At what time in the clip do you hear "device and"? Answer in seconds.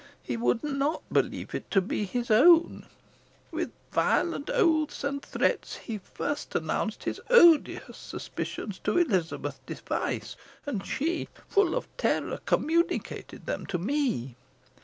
9.67-10.83